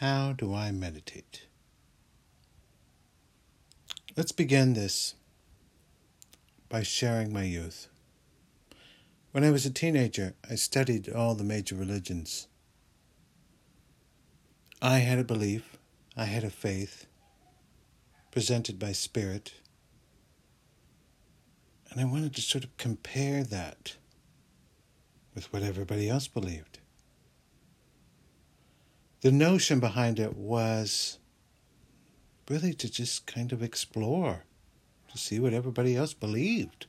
[0.00, 1.46] How do I meditate?
[4.14, 5.14] Let's begin this
[6.68, 7.88] by sharing my youth.
[9.32, 12.46] When I was a teenager, I studied all the major religions.
[14.82, 15.78] I had a belief,
[16.14, 17.06] I had a faith
[18.30, 19.54] presented by Spirit,
[21.90, 23.96] and I wanted to sort of compare that
[25.34, 26.80] with what everybody else believed
[29.20, 31.18] the notion behind it was
[32.48, 34.44] really to just kind of explore,
[35.10, 36.86] to see what everybody else believed.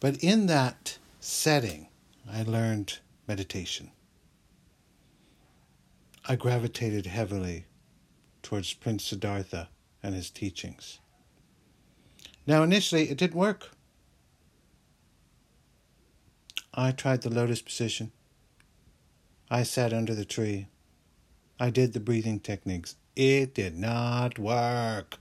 [0.00, 1.88] But in that setting,
[2.30, 3.90] I learned meditation.
[6.26, 7.66] I gravitated heavily
[8.42, 9.68] towards Prince Siddhartha
[10.02, 11.00] and his teachings.
[12.46, 13.70] Now, initially, it didn't work.
[16.72, 18.12] I tried the lotus position.
[19.50, 20.68] I sat under the tree.
[21.58, 22.96] I did the breathing techniques.
[23.16, 25.18] It did not work.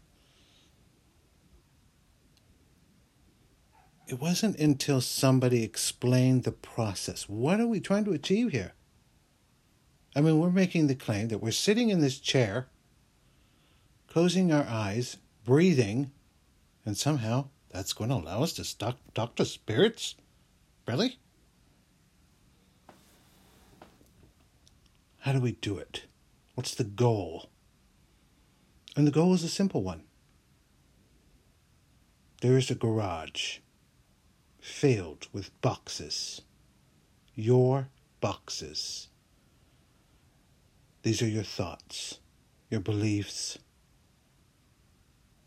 [4.07, 7.27] It wasn't until somebody explained the process.
[7.27, 8.73] What are we trying to achieve here?
[10.15, 12.69] I mean, we're making the claim that we're sitting in this chair,
[14.07, 16.11] closing our eyes, breathing,
[16.85, 20.15] and somehow that's going to allow us to talk, talk to spirits?
[20.87, 21.19] Really?
[25.27, 26.05] How do we do it?
[26.55, 27.49] What's the goal?
[28.95, 30.03] And the goal is a simple one.
[32.41, 33.57] There is a garage
[34.61, 36.43] filled with boxes.
[37.35, 37.89] Your
[38.21, 39.09] boxes.
[41.03, 42.19] These are your thoughts,
[42.69, 43.59] your beliefs,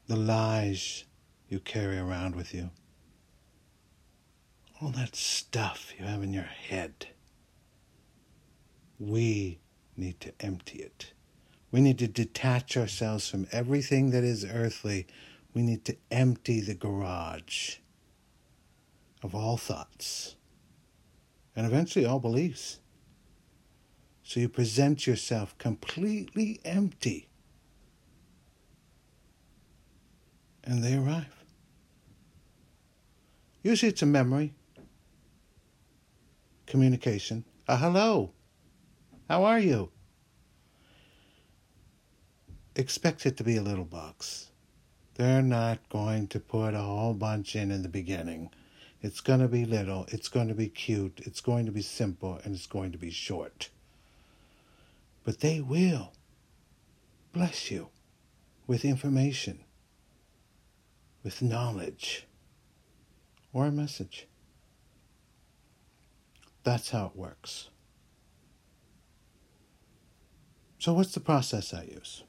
[0.08, 1.04] the lies
[1.48, 2.68] you carry around with you,
[4.78, 7.06] all that stuff you have in your head.
[8.98, 9.58] We
[10.00, 11.12] need to empty it.
[11.70, 15.06] We need to detach ourselves from everything that is earthly.
[15.54, 17.76] We need to empty the garage
[19.22, 20.36] of all thoughts
[21.54, 22.80] and eventually all beliefs.
[24.22, 27.28] So you present yourself completely empty.
[30.64, 31.26] And they arrive.
[33.62, 34.54] Usually it's a memory,
[36.66, 38.30] communication, a hello.
[39.30, 39.92] How are you?
[42.74, 44.50] Expect it to be a little box.
[45.14, 48.50] They're not going to put a whole bunch in in the beginning.
[49.00, 52.40] It's going to be little, it's going to be cute, it's going to be simple,
[52.42, 53.70] and it's going to be short.
[55.22, 56.12] But they will
[57.32, 57.90] bless you
[58.66, 59.60] with information,
[61.22, 62.26] with knowledge,
[63.52, 64.26] or a message.
[66.64, 67.68] That's how it works.
[70.80, 72.24] So, what's the process I use?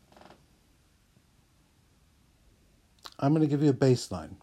[3.17, 4.35] I'm going to give you a baseline.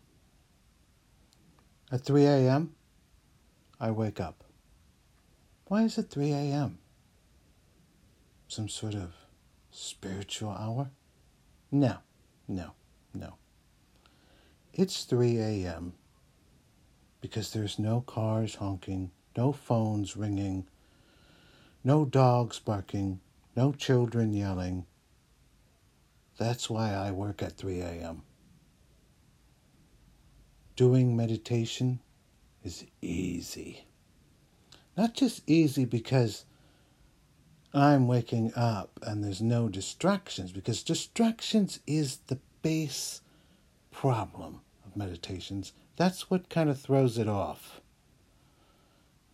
[1.92, 2.74] At 3 a.m.,
[3.78, 4.44] I wake up.
[5.66, 6.78] Why is it 3 a.m.?
[8.48, 9.12] Some sort of
[9.70, 10.90] spiritual hour?
[11.70, 11.98] No,
[12.48, 12.72] no,
[13.12, 13.34] no.
[14.72, 15.92] It's 3 a.m.
[17.20, 20.66] because there's no cars honking, no phones ringing,
[21.84, 23.20] no dogs barking,
[23.58, 24.86] no children yelling.
[26.38, 28.22] That's why I work at 3 a.m.
[30.76, 31.98] Doing meditation
[32.62, 33.84] is easy.
[34.96, 36.44] Not just easy because
[37.74, 43.22] I'm waking up and there's no distractions, because distractions is the base
[43.90, 45.72] problem of meditations.
[45.96, 47.80] That's what kind of throws it off.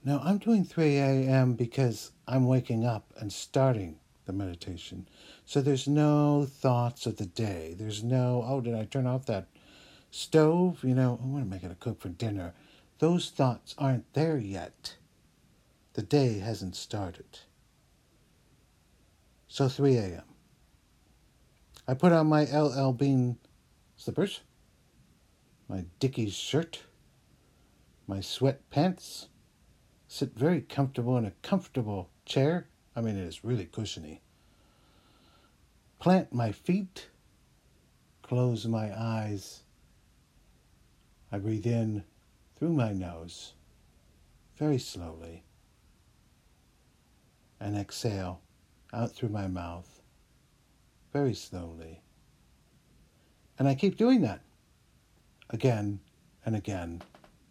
[0.02, 1.52] Now, I'm doing 3 a.m.
[1.52, 5.08] because I'm waking up and starting the meditation.
[5.44, 7.74] So there's no thoughts of the day.
[7.78, 9.48] There's no, oh, did I turn off that
[10.10, 10.82] stove?
[10.82, 12.54] You know, I want to make it a cook for dinner.
[12.98, 14.96] Those thoughts aren't there yet.
[15.94, 17.40] The day hasn't started.
[19.48, 20.22] So 3 a.m.
[21.86, 23.36] I put on my LL Bean
[23.97, 24.41] slippers,
[25.68, 26.80] my Dickies shirt,
[28.06, 29.28] my sweat pants,
[30.09, 34.20] sit very comfortable in a comfortable chair I mean, it is really cushiony.
[35.98, 37.08] Plant my feet,
[38.22, 39.62] close my eyes.
[41.32, 42.04] I breathe in
[42.56, 43.54] through my nose,
[44.56, 45.42] very slowly,
[47.58, 48.41] and exhale
[48.92, 50.00] out through my mouth,
[51.12, 52.00] very slowly.
[53.58, 54.41] And I keep doing that
[55.50, 56.00] again
[56.44, 57.02] and again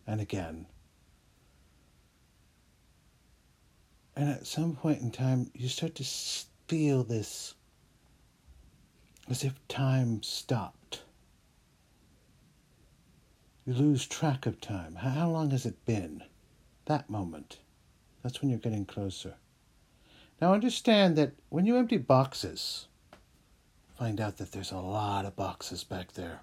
[0.08, 0.68] and again
[4.16, 6.04] And at some point in time, you start to
[6.68, 7.56] feel this
[9.30, 11.04] as if time stopped.
[13.66, 14.96] You lose track of time.
[14.96, 16.24] How long has it been?
[16.86, 17.60] That moment.
[18.22, 19.36] That's when you're getting closer.
[20.42, 22.88] Now understand that when you empty boxes,
[23.98, 26.42] find out that there's a lot of boxes back there.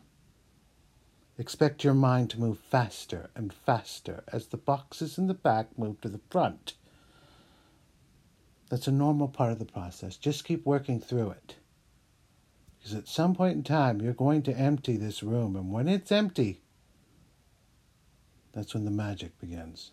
[1.38, 6.00] Expect your mind to move faster and faster as the boxes in the back move
[6.00, 6.74] to the front.
[8.70, 10.16] That's a normal part of the process.
[10.16, 11.56] Just keep working through it.
[12.78, 15.56] Because at some point in time, you're going to empty this room.
[15.56, 16.62] And when it's empty,
[18.52, 19.90] that's when the magic begins.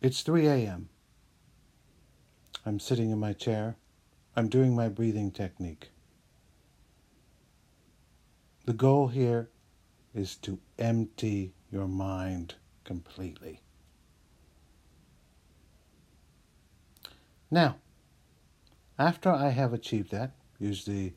[0.00, 0.88] It's 3 a.m.
[2.66, 3.76] I'm sitting in my chair.
[4.34, 5.90] I'm doing my breathing technique.
[8.64, 9.50] The goal here
[10.14, 13.60] is to empty your mind completely.
[17.54, 17.76] Now,
[18.98, 21.14] after I have achieved that, usually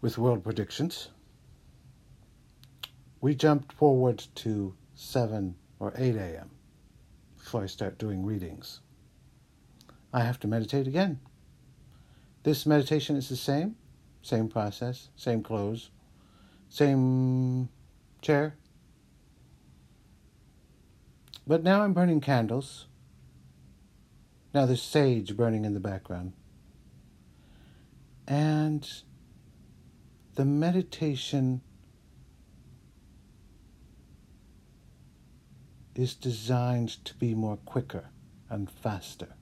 [0.00, 1.08] with world predictions,
[3.20, 6.50] we jumped forward to 7 or 8 a.m.
[7.36, 8.78] before I start doing readings.
[10.12, 11.18] I have to meditate again.
[12.44, 13.74] This meditation is the same,
[14.22, 15.90] same process, same clothes,
[16.68, 17.68] same
[18.22, 18.54] chair.
[21.44, 22.86] But now I'm burning candles
[24.52, 26.32] now there's sage burning in the background.
[28.26, 28.88] And
[30.34, 31.62] the meditation
[35.94, 38.10] is designed to be more quicker
[38.48, 39.34] and faster.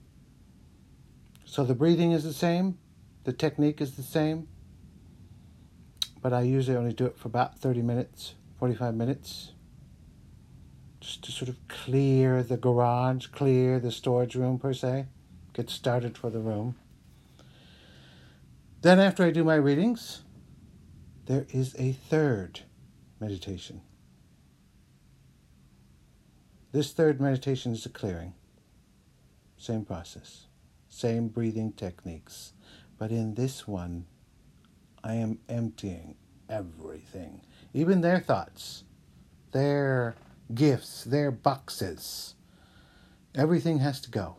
[1.44, 2.78] So the breathing is the same,
[3.24, 4.48] the technique is the same,
[6.20, 9.52] but I usually only do it for about 30 minutes, 45 minutes
[11.00, 15.06] just to sort of clear the garage, clear the storage room per se,
[15.52, 16.74] get started for the room.
[18.82, 20.22] Then, after I do my readings,
[21.26, 22.60] there is a third
[23.20, 23.80] meditation.
[26.70, 28.34] This third meditation is a clearing.
[29.56, 30.46] Same process,
[30.88, 32.52] same breathing techniques.
[32.98, 34.06] But in this one,
[35.02, 36.16] I am emptying
[36.48, 37.42] everything,
[37.72, 38.84] even their thoughts,
[39.52, 40.14] their
[40.54, 42.34] gifts, their boxes.
[43.34, 44.36] Everything has to go.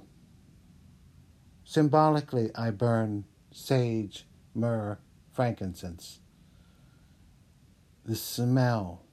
[1.64, 4.26] Symbolically, I burn sage,
[4.56, 5.00] myrrh,
[5.32, 6.20] frankincense.
[8.06, 9.04] The smell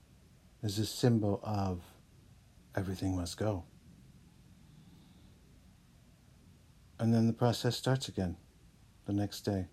[0.62, 1.82] is a symbol of
[2.74, 3.64] everything must go.
[6.98, 8.36] And then the process starts again
[9.04, 9.66] the next day.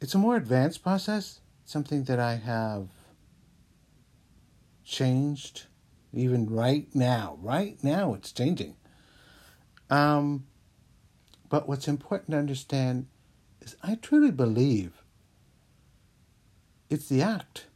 [0.00, 2.88] It's a more advanced process, something that I have
[4.88, 5.66] changed
[6.12, 7.38] even right now.
[7.40, 8.74] Right now, it's changing.
[9.90, 10.46] Um,
[11.48, 13.06] but what's important to understand
[13.60, 15.02] is I truly believe
[16.90, 17.66] it's the act.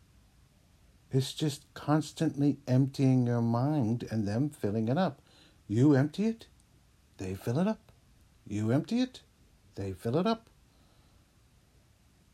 [1.10, 5.20] It's just constantly emptying your mind and them filling it up.
[5.68, 6.46] You empty it,
[7.18, 7.92] they fill it up.
[8.46, 9.20] You empty it,
[9.74, 10.48] they fill it up.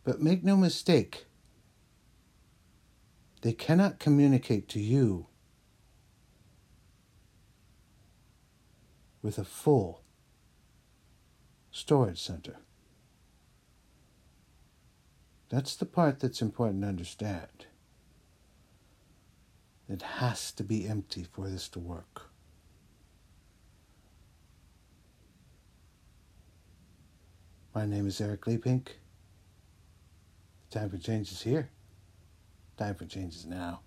[0.05, 1.27] But make no mistake,
[3.41, 5.27] they cannot communicate to you
[9.23, 10.03] with a full
[11.71, 12.57] storage center.
[15.49, 17.67] That's the part that's important to understand.
[19.89, 22.31] It has to be empty for this to work.
[27.75, 28.89] My name is Eric Leepink.
[30.71, 31.71] Time for change is here.
[32.79, 33.81] Time for changes now.